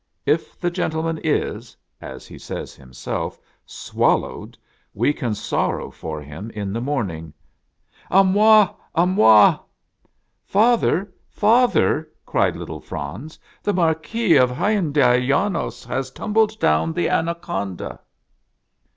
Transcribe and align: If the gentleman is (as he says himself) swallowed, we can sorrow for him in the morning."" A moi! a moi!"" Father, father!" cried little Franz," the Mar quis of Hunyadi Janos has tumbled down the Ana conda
If 0.25 0.59
the 0.59 0.71
gentleman 0.71 1.19
is 1.23 1.77
(as 2.01 2.25
he 2.25 2.39
says 2.39 2.73
himself) 2.73 3.39
swallowed, 3.67 4.57
we 4.95 5.13
can 5.13 5.35
sorrow 5.35 5.91
for 5.91 6.19
him 6.23 6.49
in 6.55 6.73
the 6.73 6.81
morning."" 6.81 7.35
A 8.19 8.23
moi! 8.23 8.69
a 8.95 9.05
moi!"" 9.05 9.59
Father, 10.55 11.13
father!" 11.29 12.09
cried 12.25 12.55
little 12.55 12.81
Franz," 12.81 13.37
the 13.61 13.73
Mar 13.73 13.93
quis 13.93 14.41
of 14.41 14.49
Hunyadi 14.49 15.27
Janos 15.27 15.85
has 15.85 16.09
tumbled 16.09 16.57
down 16.59 16.93
the 16.93 17.07
Ana 17.07 17.35
conda 17.35 17.99